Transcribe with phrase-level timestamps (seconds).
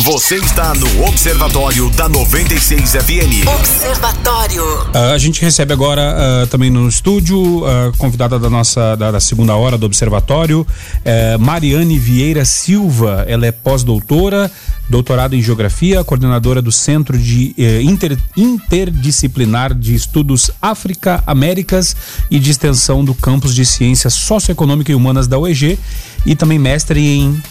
[0.00, 3.46] Você está no Observatório da 96 FM.
[3.46, 4.64] Observatório.
[4.64, 9.20] Uh, a gente recebe agora uh, também no estúdio, uh, convidada da nossa da, da,
[9.20, 10.66] segunda hora do Observatório,
[11.04, 13.26] eh, Mariane Vieira Silva.
[13.28, 14.50] Ela é pós-doutora,
[14.88, 21.94] doutorado em Geografia, coordenadora do Centro de eh, Inter, Interdisciplinar de Estudos África, Américas
[22.30, 25.78] e de Extensão do Campus de Ciências Socioeconômicas e Humanas da UEG
[26.24, 27.42] e também mestre em,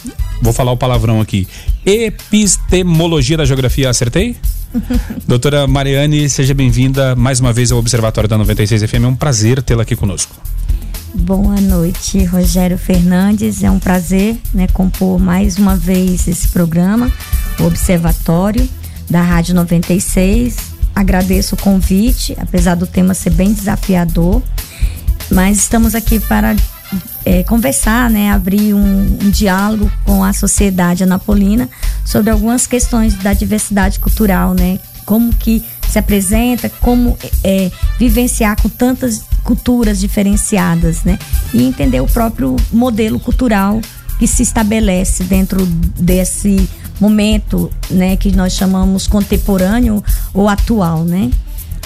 [0.42, 1.46] vou falar o palavrão aqui,
[1.86, 3.88] Epistemologia da Geografia.
[3.88, 4.36] Acertei?
[5.26, 9.04] Doutora Mariane, seja bem-vinda mais uma vez ao Observatório da 96 FM.
[9.04, 10.34] É um prazer tê-la aqui conosco.
[11.14, 13.62] Boa noite, Rogério Fernandes.
[13.62, 17.10] É um prazer né, compor mais uma vez esse programa,
[17.60, 18.68] o Observatório
[19.08, 20.56] da Rádio 96.
[20.94, 24.42] Agradeço o convite, apesar do tema ser bem desafiador,
[25.30, 26.56] mas estamos aqui para
[27.24, 31.68] é, conversar, né, abrir um, um, diálogo com a sociedade anapolina
[32.04, 38.68] sobre algumas questões da diversidade cultural, né, como que se apresenta, como é, vivenciar com
[38.68, 41.18] tantas culturas diferenciadas, né,
[41.52, 43.80] e entender o próprio modelo cultural
[44.18, 46.68] que se estabelece dentro desse
[47.00, 51.30] momento, né, que nós chamamos contemporâneo ou atual, né.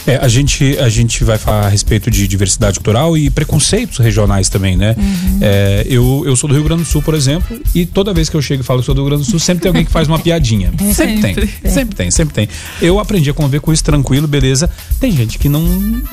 [0.06, 4.48] É, a gente, a gente vai falar a respeito de diversidade cultural e preconceitos regionais
[4.48, 4.94] também, né?
[4.96, 5.38] Uhum.
[5.40, 8.36] É, eu, eu sou do Rio Grande do Sul, por exemplo, e toda vez que
[8.36, 9.90] eu chego e falo que sou do Rio Grande do Sul, sempre tem alguém que
[9.90, 10.72] faz uma piadinha.
[10.94, 12.48] Sempre, sempre tem, sempre tem, sempre tem.
[12.80, 14.70] Eu aprendi a conviver com isso tranquilo, beleza.
[15.00, 15.62] Tem gente que não,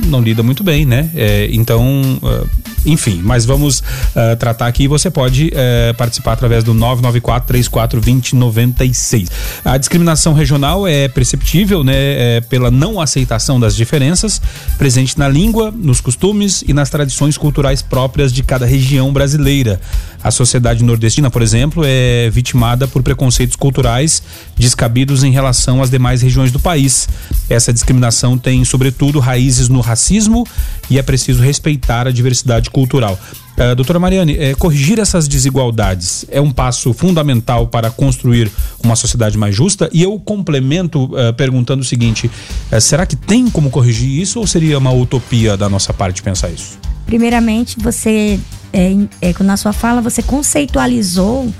[0.05, 1.09] não lida muito bem, né?
[1.13, 2.49] É, então, uh,
[2.85, 4.87] enfim, mas vamos uh, tratar aqui.
[4.87, 9.29] Você pode uh, participar através do 994 34 20 96.
[9.63, 11.93] A discriminação regional é perceptível, né?
[11.93, 14.41] É, pela não aceitação das diferenças
[14.77, 19.79] presente na língua, nos costumes e nas tradições culturais próprias de cada região brasileira.
[20.23, 24.23] A sociedade nordestina, por exemplo, é vitimada por preconceitos culturais
[24.57, 27.09] descabidos em relação às demais regiões do país.
[27.49, 30.47] Essa discriminação tem, sobretudo, raízes no racismo
[30.89, 33.19] e é preciso respeitar a diversidade cultural.
[33.57, 38.51] Uh, doutora Mariane, é, corrigir essas desigualdades é um passo fundamental para construir
[38.83, 39.87] uma sociedade mais justa?
[39.93, 42.31] E eu complemento uh, perguntando o seguinte:
[42.71, 46.49] uh, será que tem como corrigir isso ou seria uma utopia da nossa parte pensar
[46.49, 46.79] isso?
[47.05, 48.39] Primeiramente, você,
[48.71, 51.53] é, é, na sua fala, você conceitualizou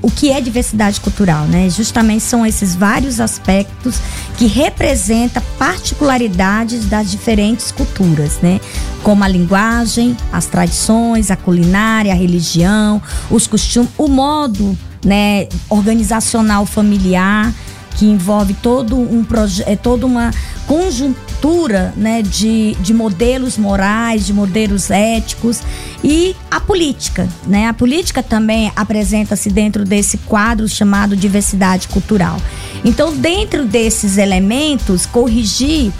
[0.00, 1.68] o que é diversidade cultural, né?
[1.70, 4.00] Justamente são esses vários aspectos
[4.36, 8.60] que representam particularidades das diferentes culturas, né?
[9.02, 16.66] Como a linguagem, as tradições, a culinária, a religião, os costumes, o modo, né, organizacional
[16.66, 17.52] familiar
[17.98, 19.26] que envolve todo um
[19.66, 20.30] é toda uma
[20.68, 25.60] conjuntura né, de, de modelos morais, de modelos éticos
[26.02, 27.28] e a política.
[27.44, 27.66] Né?
[27.66, 32.40] A política também apresenta-se dentro desse quadro chamado diversidade cultural.
[32.84, 35.92] Então, dentro desses elementos, corrigir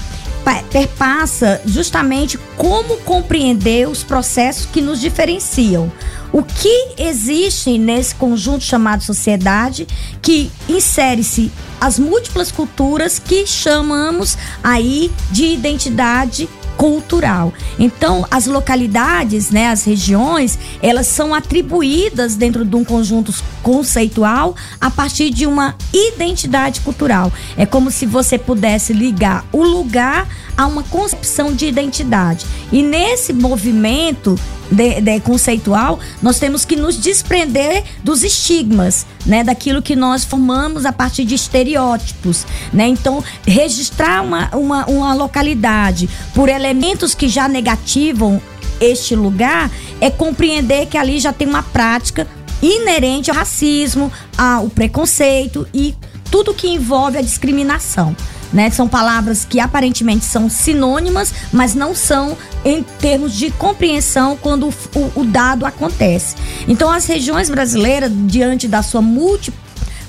[0.70, 5.92] perpassa justamente como compreender os processos que nos diferenciam.
[6.32, 9.86] O que existe nesse conjunto chamado sociedade
[10.20, 11.50] que insere-se
[11.80, 17.52] as múltiplas culturas que chamamos aí de identidade cultural.
[17.76, 23.34] Então, as localidades, né, as regiões, elas são atribuídas dentro de um conjunto
[23.64, 27.32] conceitual a partir de uma identidade cultural.
[27.56, 30.28] É como se você pudesse ligar o lugar
[30.58, 32.44] a uma concepção de identidade.
[32.72, 34.36] E nesse movimento
[34.70, 39.44] de, de, conceitual, nós temos que nos desprender dos estigmas, né?
[39.44, 42.88] Daquilo que nós formamos a partir de estereótipos, né?
[42.88, 48.42] Então, registrar uma, uma, uma localidade por elementos que já negativam
[48.80, 49.70] este lugar
[50.00, 52.26] é compreender que ali já tem uma prática
[52.60, 55.94] inerente ao racismo, ao preconceito e
[56.30, 58.14] tudo que envolve a discriminação
[58.52, 58.70] né?
[58.70, 65.12] São palavras que aparentemente são sinônimas, mas não são em termos de compreensão quando o,
[65.20, 66.36] o dado acontece.
[66.66, 69.68] Então, as regiões brasileiras, diante da sua múltipla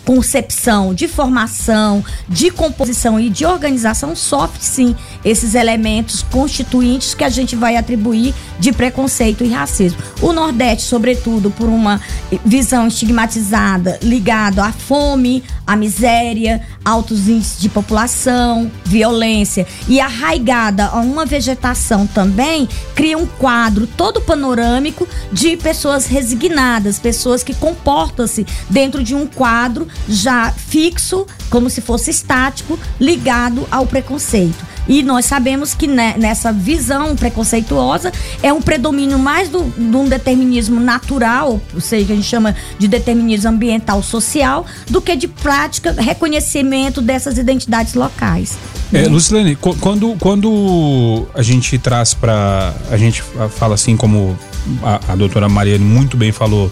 [0.09, 7.29] concepção, de formação, de composição e de organização sofre sim esses elementos constituintes que a
[7.29, 9.99] gente vai atribuir de preconceito e racismo.
[10.19, 12.01] O Nordeste, sobretudo, por uma
[12.43, 16.59] visão estigmatizada ligada à fome, à miséria,
[16.89, 24.19] altos índices de população, violência e arraigada a uma vegetação também, cria um quadro todo
[24.19, 31.81] panorâmico de pessoas resignadas, pessoas que comportam-se dentro de um quadro já fixo, como se
[31.81, 34.68] fosse estático, ligado ao preconceito.
[34.87, 38.11] E nós sabemos que né, nessa visão preconceituosa
[38.41, 42.87] é um predomínio mais do, de um determinismo natural, ou seja, a gente chama de
[42.87, 48.57] determinismo ambiental social, do que de prática reconhecimento dessas identidades locais.
[48.91, 52.73] É, Lucilene, quando, quando a gente traz para.
[52.89, 53.21] A gente
[53.51, 54.37] fala assim, como
[54.83, 56.71] a, a doutora Mariane muito bem falou,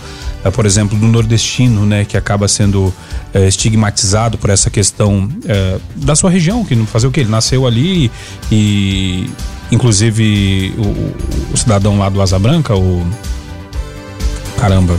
[0.51, 2.93] por exemplo, do nordestino, né, que acaba sendo
[3.33, 7.19] é, estigmatizado por essa questão é, da sua região, que não fazer o que?
[7.19, 8.11] Ele nasceu ali
[8.51, 9.29] e.
[9.69, 13.05] Inclusive, o, o cidadão lá do Asa Branca, o.
[14.57, 14.97] Caramba,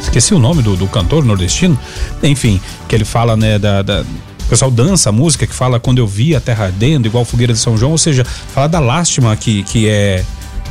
[0.00, 1.78] esqueci o nome do, do cantor nordestino,
[2.22, 4.04] enfim, que ele fala, né, da, da
[4.46, 7.52] o pessoal dança a música que fala quando eu vi a terra ardendo, igual fogueira
[7.52, 10.24] de São João, ou seja, fala da lástima que, que é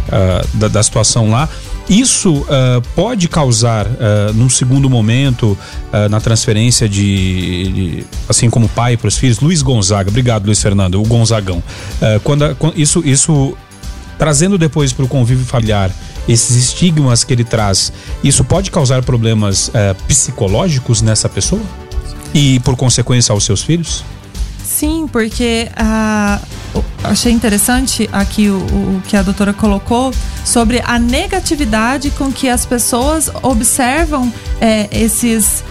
[0.07, 1.49] uh, da, da, situação lá.
[1.87, 5.57] Isso uh, pode causar, uh, num segundo momento,
[6.09, 11.01] na transferência de, de, assim como pai para os filhos, Luiz Gonzaga, obrigado Luiz Fernando,
[11.01, 11.63] o Gonzagão.
[12.23, 13.55] quando, quando isso, isso
[14.17, 15.89] trazendo depois para o convívio familiar
[16.27, 19.71] esses estigmas que ele traz, isso pode causar problemas
[20.07, 21.61] psicológicos nessa pessoa?
[22.35, 24.03] e, por consequência, aos seus filhos?
[24.61, 26.41] Sim, porque ah,
[27.03, 30.13] achei interessante aqui o, o, que a doutora colocou
[30.43, 35.63] sobre a negatividade com que as pessoas observam é, esses,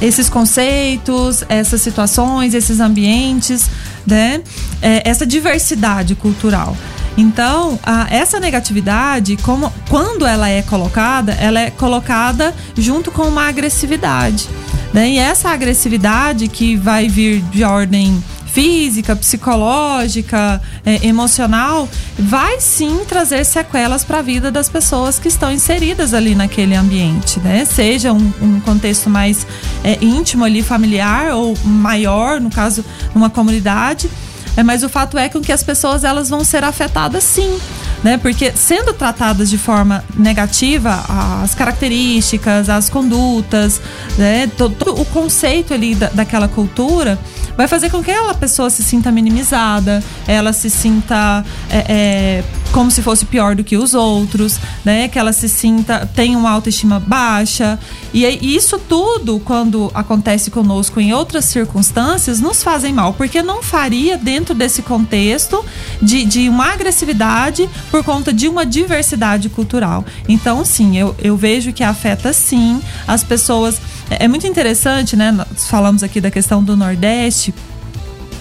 [0.00, 3.68] esses conceitos, essas situações, esses ambientes,
[4.06, 4.40] né?
[4.80, 6.76] É, essa diversidade cultural.
[7.18, 13.48] Então, a, essa negatividade, como, quando ela é colocada, ela é colocada junto com uma
[13.48, 14.48] agressividade.
[14.92, 15.10] Né?
[15.10, 18.22] E essa agressividade que vai vir de ordem
[18.58, 21.88] física, psicológica, é, emocional,
[22.18, 27.38] vai sim trazer sequelas para a vida das pessoas que estão inseridas ali naquele ambiente,
[27.38, 27.64] né?
[27.64, 29.46] Seja um, um contexto mais
[29.84, 32.84] é, íntimo ali, familiar ou maior, no caso,
[33.14, 34.10] numa comunidade.
[34.56, 37.60] É, mas o fato é que as pessoas elas vão ser afetadas sim
[38.02, 38.16] né?
[38.16, 41.04] Porque sendo tratadas de forma negativa,
[41.42, 43.80] as características, as condutas,
[44.16, 44.48] né?
[44.56, 47.18] Todo, todo o conceito ali da, daquela cultura
[47.58, 52.88] vai fazer com que aquela pessoa se sinta minimizada, ela se sinta é, é, como
[52.88, 55.08] se fosse pior do que os outros, né?
[55.08, 57.76] Que ela se sinta, tenha uma autoestima baixa.
[58.14, 58.24] E
[58.54, 64.54] isso tudo, quando acontece conosco em outras circunstâncias, nos fazem mal, porque não faria dentro
[64.54, 65.64] desse contexto
[66.00, 70.04] de, de uma agressividade por conta de uma diversidade cultural.
[70.28, 73.80] Então, sim, eu, eu vejo que afeta sim as pessoas.
[74.10, 75.30] É, é muito interessante, né?
[75.30, 77.54] Nós falamos aqui da questão do Nordeste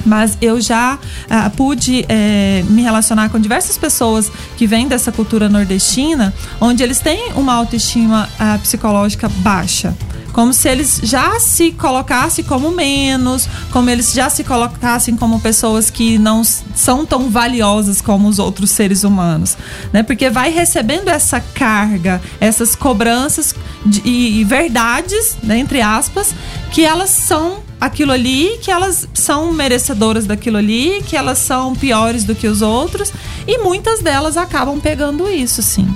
[0.05, 0.97] mas eu já
[1.29, 6.99] ah, pude eh, me relacionar com diversas pessoas que vêm dessa cultura nordestina, onde eles
[6.99, 9.93] têm uma autoestima ah, psicológica baixa
[10.37, 15.89] como se eles já se colocassem como menos, como eles já se colocassem como pessoas
[15.89, 19.57] que não são tão valiosas como os outros seres humanos,
[19.91, 20.03] né?
[20.03, 26.35] Porque vai recebendo essa carga, essas cobranças de, e, e verdades, né, entre aspas,
[26.71, 32.23] que elas são aquilo ali, que elas são merecedoras daquilo ali, que elas são piores
[32.23, 33.11] do que os outros,
[33.47, 35.87] e muitas delas acabam pegando isso, sim.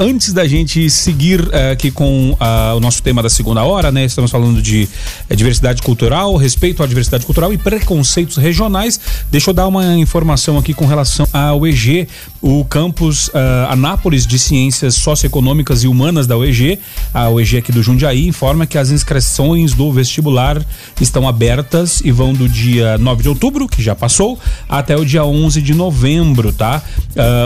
[0.00, 4.04] Antes da gente seguir uh, aqui com uh, o nosso tema da segunda hora, né?
[4.04, 4.88] Estamos falando de
[5.28, 9.00] uh, diversidade cultural, respeito à diversidade cultural e preconceitos regionais.
[9.28, 12.06] Deixa eu dar uma informação aqui com relação ao EG,
[12.40, 13.28] o campus
[13.68, 16.78] Anápolis de Ciências Socioeconômicas e Humanas da UEG,
[17.12, 20.64] a UEG aqui do Jundiaí, informa que as inscrições do vestibular
[21.00, 24.38] estão abertas e vão do dia 9 de outubro, que já passou,
[24.68, 26.80] até o dia 11 de novembro, tá?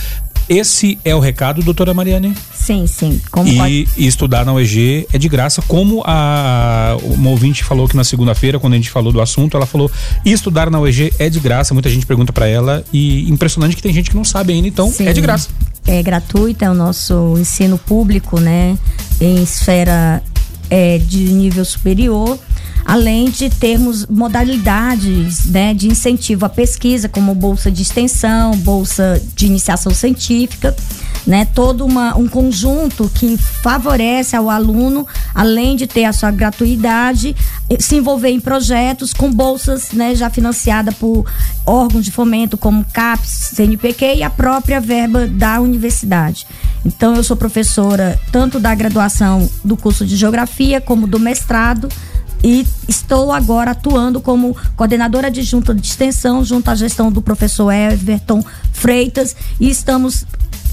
[0.49, 2.35] esse é o recado, doutora Mariane?
[2.55, 3.21] Sim, sim.
[3.31, 3.89] Como e, pode...
[3.97, 8.59] e estudar na UEG é de graça, como a uma ouvinte falou que na segunda-feira,
[8.59, 9.91] quando a gente falou do assunto, ela falou:
[10.25, 11.75] estudar na UEG é de graça.
[11.75, 14.91] Muita gente pergunta para ela e impressionante que tem gente que não sabe ainda, então
[14.91, 15.07] sim.
[15.07, 15.49] é de graça.
[15.87, 18.77] É gratuito, é o nosso ensino público, né?
[19.21, 20.23] Em esfera
[20.71, 22.39] é, de nível superior
[22.85, 29.47] além de termos modalidades né, de incentivo à pesquisa, como bolsa de extensão, bolsa de
[29.47, 30.75] iniciação científica
[31.29, 31.47] né?
[31.55, 37.37] Todo uma, um conjunto que favorece ao aluno, além de ter a sua gratuidade,
[37.79, 41.31] se envolver em projetos com bolsas, né, já financiada por
[41.67, 46.47] órgãos de fomento como CAPES, CNPq e a própria verba da universidade.
[46.85, 51.91] Então eu sou professora tanto da graduação do curso de geografia como do mestrado
[52.43, 58.45] e estou agora atuando como coordenadora adjunta de extensão junto à gestão do professor Everton
[58.73, 60.25] Freitas e estamos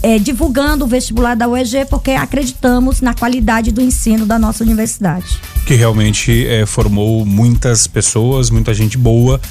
[0.04, 5.26] é, divulgando o vestibular da UEG porque acreditamos na qualidade do ensino da nossa universidade.
[5.66, 9.42] Que realmente é, formou muitas pessoas, muita gente boa.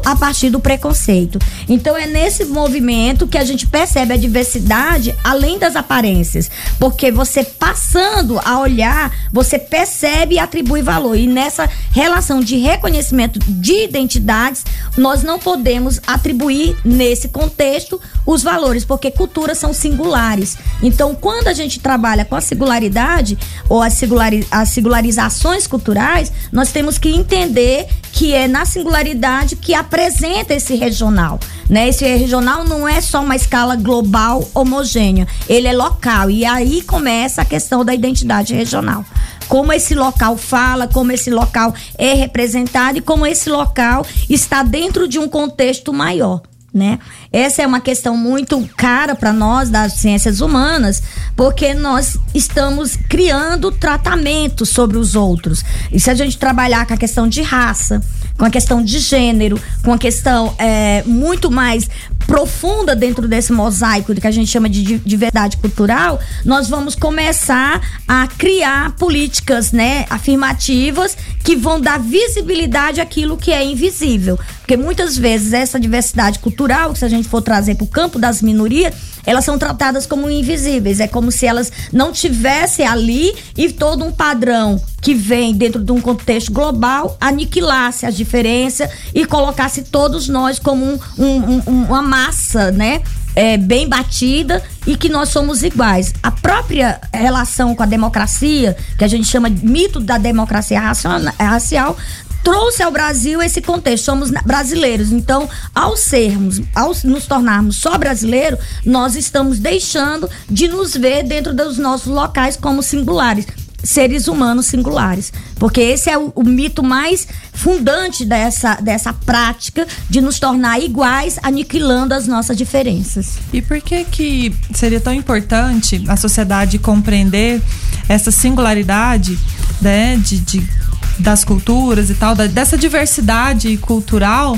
[0.06, 1.38] a partir do preconceito.
[1.70, 7.44] Então é nesse movimento que a gente percebe a diversidade além das aparências, porque você
[7.44, 11.16] passando a olhar, você percebe e atribui valor.
[11.16, 14.66] E nessa relação de reconhecimento de identidades,
[14.98, 20.58] nós não podemos atribuir nesse contexto os valores, porque culturas são singulares.
[20.82, 23.38] Então, quando a gente trabalha com a singularidade
[23.70, 29.74] ou as, singulari as singularizações culturais, nós temos que entender que é na singularidade que
[29.74, 31.40] apresenta esse regional.
[31.68, 31.90] Né?
[31.90, 36.30] Esse regional não é só uma escala global homogênea, ele é local.
[36.30, 39.04] E aí começa a questão da identidade regional.
[39.48, 45.08] Como esse local fala, como esse local é representado e como esse local está dentro
[45.08, 46.42] de um contexto maior
[46.74, 46.98] né?
[47.32, 51.04] Essa é uma questão muito cara para nós das ciências humanas,
[51.36, 55.64] porque nós estamos criando tratamentos sobre os outros.
[55.92, 58.02] E se a gente trabalhar com a questão de raça,
[58.38, 61.88] com a questão de gênero, com a questão é, muito mais
[62.26, 68.28] profunda dentro desse mosaico que a gente chama de diversidade cultural, nós vamos começar a
[68.28, 74.40] criar políticas, né, afirmativas que vão dar visibilidade àquilo que é invisível.
[74.60, 78.42] Porque muitas vezes essa diversidade cultural, se a gente for trazer para o campo das
[78.42, 78.94] minorias,
[79.26, 81.00] elas são tratadas como invisíveis.
[81.00, 85.92] É como se elas não tivessem ali e todo um padrão que vem dentro de
[85.92, 92.02] um contexto global aniquilasse as diferenças e colocasse todos nós como um, um, um, uma
[92.02, 93.02] massa, né?
[93.36, 96.14] É, bem batida e que nós somos iguais.
[96.22, 101.98] A própria relação com a democracia, que a gente chama de mito da democracia racial,
[102.44, 104.06] trouxe ao Brasil esse contexto.
[104.06, 105.12] Somos brasileiros.
[105.12, 111.54] Então, ao sermos, ao nos tornarmos só brasileiros, nós estamos deixando de nos ver dentro
[111.54, 113.46] dos nossos locais como singulares
[113.84, 115.32] seres humanos singulares.
[115.56, 121.38] Porque esse é o, o, mito mais fundante dessa, dessa prática de nos tornar iguais,
[121.44, 123.38] aniquilando as nossas diferenças.
[123.52, 127.62] E por que que seria tão importante a sociedade compreender
[128.08, 129.38] essa singularidade
[129.82, 130.83] né, de, de
[131.20, 134.58] das culturas e tal, da, dessa diversidade cultural?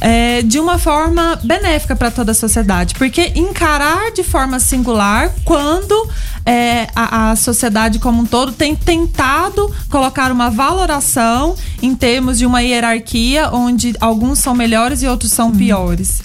[0.00, 2.94] é, de uma forma benéfica para toda a sociedade.
[2.94, 6.08] Porque encarar de forma singular quando
[6.46, 12.46] é, a, a, sociedade como um todo tem tentado colocar uma valoração em termos de
[12.46, 16.22] uma hierarquia onde alguns são melhores e outros são piores.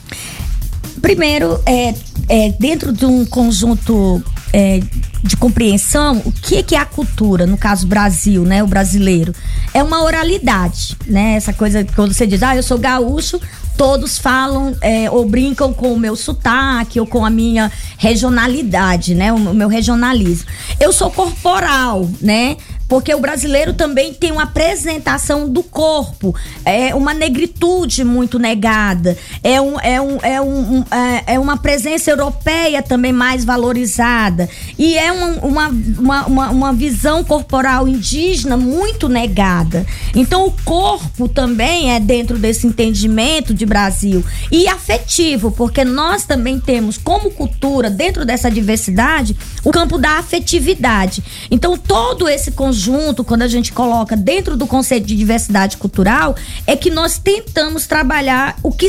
[1.01, 1.93] Primeiro, é,
[2.29, 4.79] é dentro de um conjunto é,
[5.25, 9.33] de compreensão, o que, que é a cultura, no caso Brasil, né, o brasileiro,
[9.73, 13.39] é uma oralidade, né, essa coisa quando você diz, ah, eu sou gaúcho,
[13.77, 19.33] todos falam é, ou brincam com o meu sotaque ou com a minha regionalidade, né?
[19.33, 20.49] O meu regionalismo.
[20.79, 22.57] Eu sou corporal, né?
[22.95, 26.33] Porque o brasileiro também tem uma apresentação do corpo,
[26.63, 32.09] é uma negritude muito negada, é, um, é, um, é, um, é, é uma presença
[32.09, 34.47] europeia também mais valorizada,
[34.79, 35.27] e é uma,
[35.67, 39.85] uma, uma, uma visão corporal indígena muito negada.
[40.15, 46.61] Então, o corpo também é dentro desse entendimento de Brasil e afetivo, porque nós também
[46.61, 49.35] temos como cultura, dentro dessa diversidade,
[49.65, 51.21] o campo da afetividade.
[51.51, 52.84] Então, todo esse conjunto
[53.23, 58.57] quando a gente coloca dentro do conceito de diversidade cultural, é que nós tentamos trabalhar
[58.63, 58.87] o que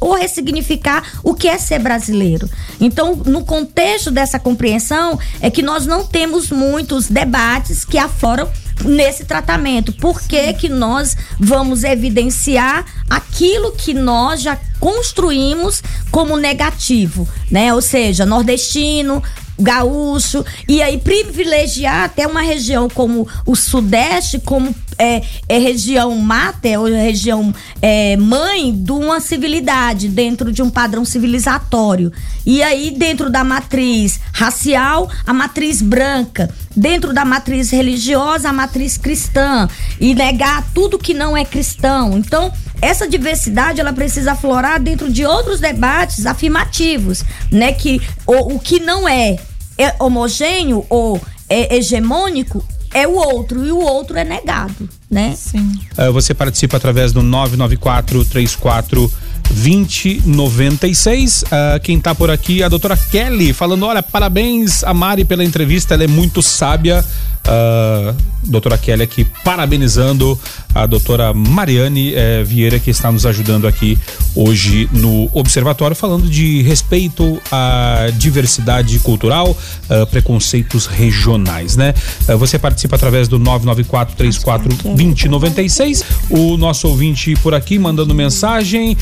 [0.00, 2.48] ou ressignificar o que é ser brasileiro.
[2.80, 8.48] Então, no contexto dessa compreensão, é que nós não temos muitos debates que afloram
[8.84, 9.92] nesse tratamento.
[9.92, 17.74] Por que, que nós vamos evidenciar aquilo que nós já construímos como negativo, né?
[17.74, 19.22] Ou seja, nordestino,
[19.58, 26.78] gaúcho, e aí privilegiar até uma região como o Sudeste, como é, é região mater,
[26.78, 32.12] ou região é, mãe de uma civilidade, dentro de um padrão civilizatório.
[32.44, 38.96] E aí, dentro da matriz racial, a matriz branca, dentro da matriz religiosa, a matriz
[38.96, 39.68] cristã,
[40.00, 42.18] e negar tudo que não é cristão.
[42.18, 47.72] Então, essa diversidade ela precisa aflorar dentro de outros debates afirmativos, né?
[47.72, 49.36] Que o, o que não é,
[49.78, 55.34] é homogêneo ou é hegemônico é o outro e o outro é negado, né?
[55.36, 55.78] Sim.
[55.96, 59.12] Uh, você participa através do 994 34
[59.50, 61.42] 2096.
[61.42, 65.44] Uh, quem tá por aqui é a doutora Kelly, falando: olha, parabéns a Mari pela
[65.44, 67.04] entrevista, ela é muito sábia.
[67.48, 68.14] Uh,
[68.44, 70.38] doutora Kelly aqui parabenizando
[70.74, 73.98] a doutora Mariane eh, Vieira que está nos ajudando aqui
[74.34, 81.94] hoje no Observatório falando de respeito à diversidade cultural, uh, preconceitos regionais, né?
[82.28, 86.04] Uh, você participa através do 994 34 2096.
[86.30, 88.96] O nosso ouvinte por aqui mandando mensagem,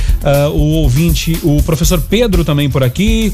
[0.52, 3.32] o ouvinte, o professor Pedro também por aqui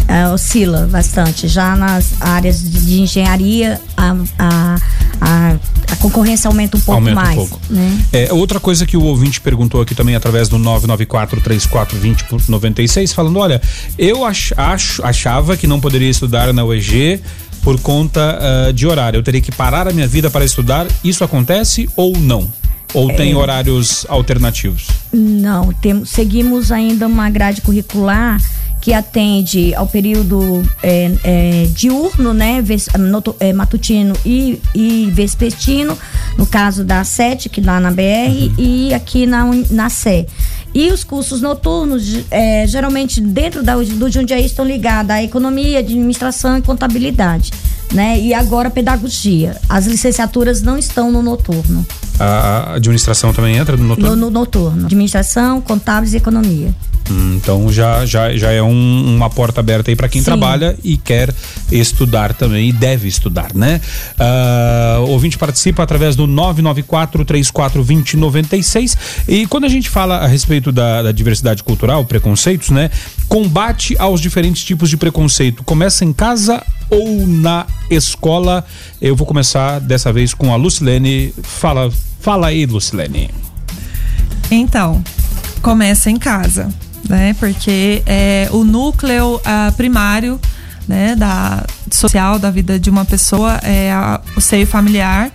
[0.09, 1.47] uh, oscila bastante.
[1.49, 4.77] Já nas áreas de, engenharia, a, a,
[5.21, 5.57] a,
[5.91, 7.39] a, concorrência aumenta um pouco aumenta mais.
[7.39, 7.61] Um pouco.
[7.71, 7.99] Né?
[8.13, 13.63] É, outra coisa que o ouvinte perguntou aqui também através do 994-3420-96, falando: olha,
[13.99, 17.21] eu ach, acho, achava que não poderia estudar na UEG
[17.63, 19.19] por conta uh, de horário.
[19.19, 20.87] Eu teria que parar a minha vida para estudar.
[21.03, 22.53] Isso acontece ou não?
[22.95, 23.37] Ou tem é.
[23.37, 24.87] horários alternativos?
[25.13, 28.41] Não, temos, seguimos ainda uma grade curricular
[28.85, 32.63] que atende ao período é, é, diurno, né,
[32.99, 35.97] noto, é, matutino e, e vespertino,
[36.37, 38.55] no caso da SET, que lá na BR, uhum.
[38.59, 40.27] e aqui na, na Sé.
[40.75, 46.59] E os cursos noturnos, é, geralmente dentro da, do Jundiaí, estão ligados à economia, administração
[46.59, 47.53] e contabilidade.
[47.93, 48.19] Né?
[48.21, 49.57] E agora pedagogia.
[49.69, 51.87] As licenciaturas não estão no noturno.
[52.19, 54.11] A administração também entra no noturno?
[54.11, 54.87] No, no noturno.
[54.87, 56.75] Administração, contábeis e economia.
[57.11, 60.27] Hum, então já, já, já é um, uma porta aberta aí para quem Sim.
[60.27, 61.35] trabalha e quer
[61.71, 63.81] estudar também e deve estudar, né?
[64.19, 68.97] Uh, o ouvinte participa através do 994 3420 96
[69.29, 72.91] e quando a gente fala a respeito da, da diversidade cultural, preconceitos, né?
[73.29, 78.65] Combate aos diferentes tipos de preconceito começa em casa ou na escola?
[79.01, 81.35] Eu vou começar dessa vez com a Lucilene.
[81.43, 83.31] Fala, fala aí, Lucilene.
[84.51, 85.03] Então,
[85.63, 86.69] começa em casa,
[87.09, 87.35] né?
[87.41, 90.39] Porque é o núcleo uh, primário
[90.87, 95.31] né, da social da vida de uma pessoa é a, o seio familiar.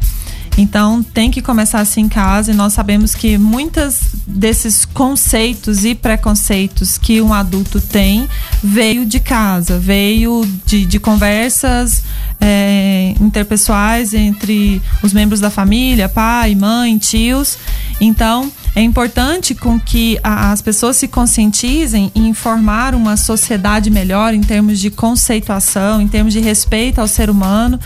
[0.57, 5.95] Então tem que começar assim em casa e nós sabemos que muitas desses conceitos e
[5.95, 8.27] preconceitos que um adulto tem
[8.61, 12.03] veio de casa, veio de, de conversas
[12.41, 17.57] é, interpessoais entre os membros da família, pai, mãe, tios.
[17.99, 24.33] Então é importante com que a, as pessoas se conscientizem em formar uma sociedade melhor
[24.33, 27.79] em termos de conceituação, em termos de respeito ao ser humano,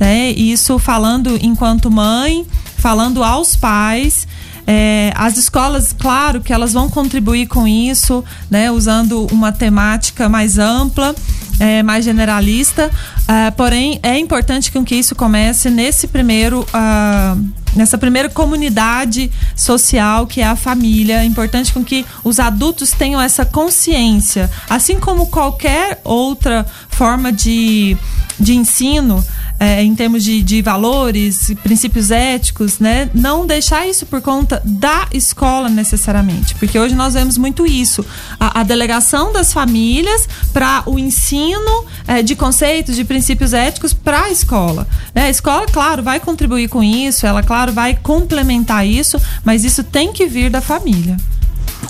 [0.00, 0.30] né?
[0.30, 2.46] Isso falando enquanto mãe,
[2.78, 4.26] falando aos pais.
[4.66, 10.58] É, as escolas, claro que elas vão contribuir com isso, né, usando uma temática mais
[10.58, 11.14] ampla,
[11.58, 12.90] é, mais generalista.
[13.22, 16.60] Uh, porém, é importante que isso comece nesse primeiro.
[16.60, 21.22] Uh, nessa primeira comunidade social que é a família.
[21.22, 27.96] É importante com que os adultos tenham essa consciência, assim como qualquer outra forma de,
[28.38, 29.24] de ensino.
[29.62, 33.08] É, em termos de, de valores, princípios éticos, né?
[33.14, 38.04] Não deixar isso por conta da escola necessariamente, porque hoje nós vemos muito isso,
[38.38, 44.24] a, a delegação das famílias para o ensino é, de conceitos, de princípios éticos para
[44.24, 44.88] a escola.
[45.14, 45.24] Né?
[45.26, 49.84] A escola, claro, vai contribuir com isso, ela, claro, claro, vai complementar isso, mas isso
[49.84, 51.16] tem que vir da família.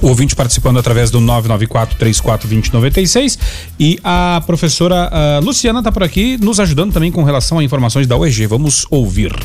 [0.03, 3.39] O ouvinte participando através do 994-342096
[3.79, 8.07] e a professora uh, Luciana está por aqui nos ajudando também com relação a informações
[8.07, 8.47] da UEG.
[8.47, 9.37] Vamos ouvir.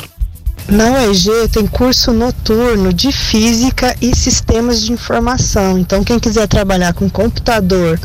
[0.68, 5.78] Na UEG tem curso noturno de física e sistemas de informação.
[5.78, 8.00] Então, quem quiser trabalhar com computador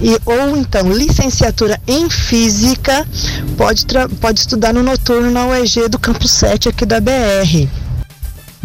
[0.00, 3.06] e ou então licenciatura em física,
[3.56, 3.84] pode,
[4.18, 7.68] pode estudar no noturno na UEG do Campo 7 aqui da BR.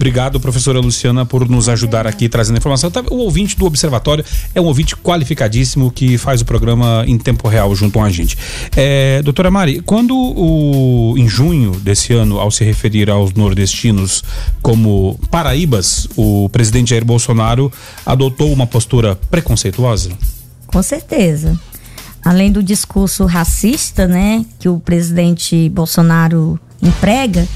[0.01, 2.89] Obrigado, professora Luciana, por nos ajudar aqui trazendo informação.
[2.89, 7.47] Tá, o ouvinte do Observatório é um ouvinte qualificadíssimo que faz o programa em tempo
[7.47, 8.35] real junto com a gente.
[8.75, 14.23] É, doutora Mari, quando o, em junho desse ano, ao se referir aos nordestinos
[14.59, 17.71] como paraíbas, o presidente Jair Bolsonaro
[18.03, 20.09] adotou uma postura preconceituosa?
[20.65, 21.59] Com certeza.
[22.25, 27.47] Além do discurso racista, né, que o presidente Bolsonaro emprega,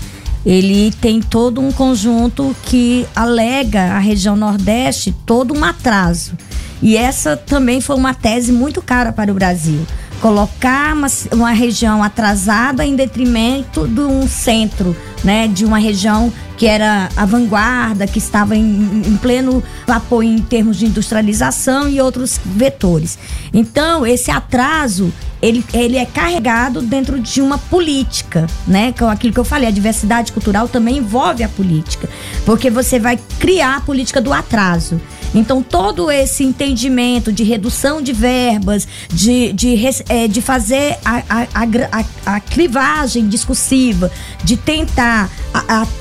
[0.46, 6.34] ele tem todo um conjunto que alega a região Nordeste todo um atraso.
[6.82, 9.80] E essa também foi uma tese muito cara para o Brasil.
[10.22, 16.66] Colocar uma, uma região atrasada em detrimento de um centro, né, de uma região que
[16.66, 22.40] era a vanguarda, que estava em, em pleno apoio em termos de industrialização e outros
[22.46, 23.20] vetores.
[23.54, 28.94] Então, esse atraso ele, ele é carregado dentro de uma política, né?
[28.94, 32.10] Com aquilo que eu falei, a diversidade cultural também envolve a política,
[32.46, 35.00] porque você vai criar a política do atraso.
[35.36, 41.48] Então, todo esse entendimento de redução de verbas, de, de, é, de fazer a, a,
[41.54, 44.10] a, a, discursiva,
[44.44, 45.30] de tentar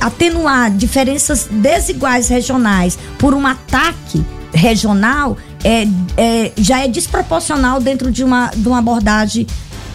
[0.00, 5.84] atenuar diferenças desiguais regionais por um ataque regional, é,
[6.16, 9.46] é, já é desproporcional dentro de uma, de uma abordagem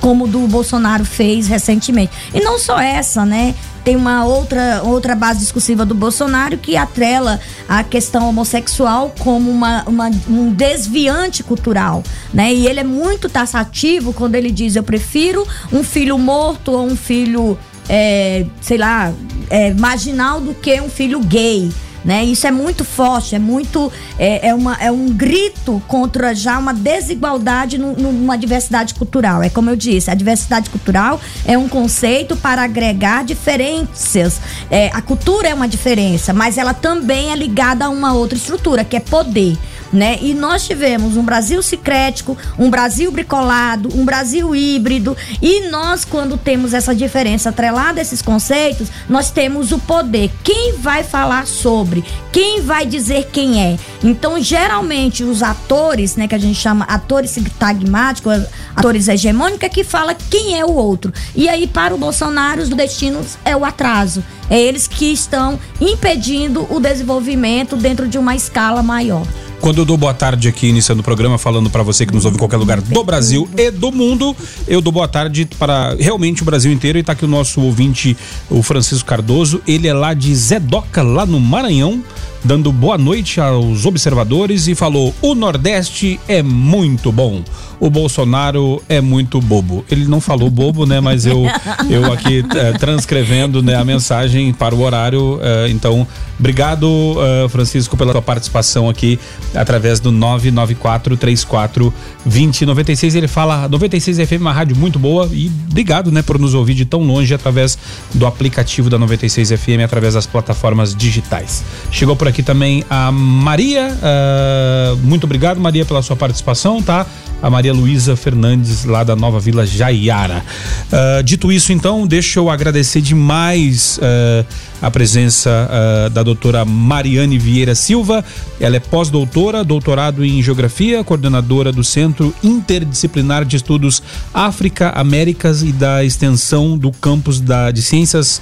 [0.01, 2.11] como do Bolsonaro fez recentemente.
[2.33, 3.53] E não só essa, né?
[3.83, 9.83] Tem uma outra, outra base discursiva do Bolsonaro que atrela a questão homossexual como uma,
[9.87, 12.53] uma, um desviante cultural, né?
[12.53, 16.95] E ele é muito taxativo quando ele diz: eu prefiro um filho morto ou um
[16.95, 19.13] filho, é, sei lá,
[19.49, 21.69] é, marginal do que um filho gay
[22.03, 22.23] né?
[22.23, 26.73] Isso é muito forte, é muito é, é, uma, é um grito contra já uma
[26.73, 29.43] desigualdade numa diversidade cultural.
[29.43, 34.39] É como eu disse, a diversidade cultural é um conceito para agregar diferenças.
[34.69, 38.83] É, a cultura é uma diferença, mas ela também é ligada a uma outra estrutura
[38.83, 39.57] que é poder
[39.91, 40.17] né?
[40.21, 46.37] E nós tivemos um Brasil sicrético, um Brasil bricolado, um Brasil híbrido, e nós quando
[46.37, 50.31] temos essa diferença atrelada a esses conceitos, nós temos o poder.
[50.43, 52.03] Quem vai falar sobre?
[52.31, 53.77] Quem vai dizer quem é?
[54.03, 59.83] Então, geralmente os atores, né, que a gente chama atores sintagmáticos, atores hegemônicos, é que
[59.83, 61.11] fala quem é o outro.
[61.35, 64.23] E aí para o Bolsonaro, os destinos é o atraso.
[64.49, 69.25] É eles que estão impedindo o desenvolvimento dentro de uma escala maior.
[69.61, 72.35] Quando eu dou boa tarde aqui, iniciando o programa, falando para você que nos ouve
[72.35, 74.35] em qualquer lugar do Brasil e do mundo,
[74.67, 76.97] eu dou boa tarde para realmente o Brasil inteiro.
[76.97, 78.15] E tá aqui o nosso ouvinte,
[78.49, 79.61] o Francisco Cardoso.
[79.67, 82.01] Ele é lá de Zedoca, lá no Maranhão.
[82.43, 87.43] Dando boa noite aos observadores e falou: o Nordeste é muito bom.
[87.79, 89.85] O Bolsonaro é muito bobo.
[89.89, 90.99] Ele não falou bobo, né?
[90.99, 91.45] Mas eu,
[91.89, 95.39] eu aqui é, transcrevendo né, a mensagem para o horário.
[95.41, 96.05] É, então,
[96.37, 99.17] obrigado, é, Francisco, pela sua participação aqui
[99.55, 101.93] através do 994 34
[102.25, 103.15] 2096.
[103.15, 106.83] Ele fala 96 FM, uma rádio muito boa e obrigado, né, por nos ouvir de
[106.83, 107.77] tão longe através
[108.13, 111.63] do aplicativo da 96 FM, através das plataformas digitais.
[111.91, 113.87] Chegou por aqui também a Maria.
[113.93, 117.05] Uh, muito obrigado, Maria, pela sua participação, tá?
[117.41, 120.43] A Maria Luísa Fernandes, lá da Nova Vila Jaiara.
[120.91, 124.45] Uh, dito isso, então, deixa eu agradecer demais uh,
[124.81, 125.67] a presença
[126.13, 128.23] da doutora Mariane Vieira Silva.
[128.61, 134.01] Ela é pós-doutora, doutorado em Geografia, coordenadora do Centro Interdisciplinar de Estudos
[134.33, 138.41] África, Américas e da Extensão do Campus da, de Ciências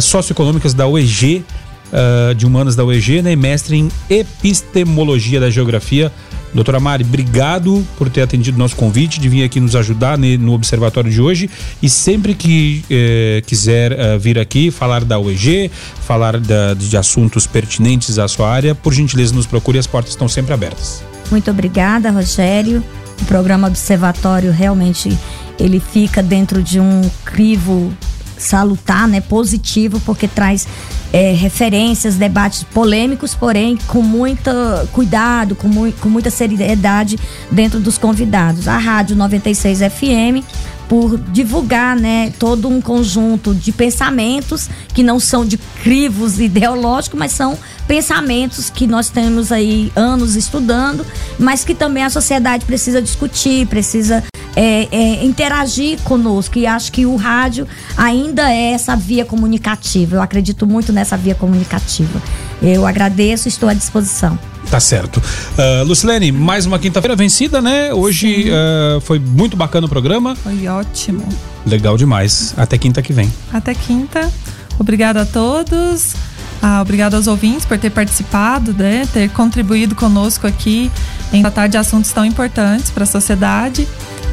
[0.00, 1.44] Socioeconômicas da UEG
[1.92, 3.36] uh, de Humanas da UEG, né?
[3.36, 6.12] Mestre em Epistemologia da Geografia.
[6.54, 10.54] Doutora Mari, obrigado por ter atendido nosso convite, de vir aqui nos ajudar né, no
[10.54, 11.50] observatório de hoje.
[11.82, 15.70] E sempre que eh, quiser uh, vir aqui falar da UEG,
[16.00, 20.28] falar da, de assuntos pertinentes à sua área, por gentileza nos procure, as portas estão
[20.28, 21.04] sempre abertas.
[21.30, 22.82] Muito obrigada, Rogério.
[23.20, 25.16] O programa Observatório realmente
[25.58, 27.92] ele fica dentro de um crivo
[28.38, 30.66] salutar, né, positivo, porque traz
[31.12, 37.18] é, referências, debates polêmicos, porém com muita cuidado, com, mu com muita seriedade
[37.50, 38.68] dentro dos convidados.
[38.68, 40.44] A Rádio 96 FM
[40.88, 47.32] por divulgar, né, todo um conjunto de pensamentos que não são de crivos ideológicos, mas
[47.32, 51.04] são pensamentos que nós temos aí anos estudando,
[51.38, 54.24] mas que também a sociedade precisa discutir, precisa
[54.56, 56.58] é, é, interagir conosco.
[56.58, 60.16] E acho que o rádio ainda é essa via comunicativa.
[60.16, 62.20] Eu acredito muito nessa via comunicativa.
[62.62, 64.38] Eu agradeço estou à disposição.
[64.70, 65.18] Tá certo.
[65.18, 67.92] Uh, Lucilene, mais uma quinta-feira vencida, né?
[67.92, 70.34] Hoje uh, foi muito bacana o programa.
[70.36, 71.26] Foi ótimo.
[71.64, 72.54] Legal demais.
[72.56, 73.32] Até quinta que vem.
[73.52, 74.30] Até quinta.
[74.78, 76.14] Obrigada a todos.
[76.62, 79.06] Ah, obrigado aos ouvintes por ter participado, né?
[79.12, 80.90] ter contribuído conosco aqui
[81.32, 83.86] em tratar de assuntos tão importantes para a sociedade.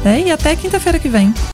[0.04, 1.34] É, e até quinta-feira que vem.